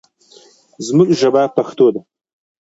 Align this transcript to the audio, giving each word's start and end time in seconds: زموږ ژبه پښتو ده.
زموږ 0.87 1.09
ژبه 1.19 1.43
پښتو 1.55 1.87
ده. 1.93 2.01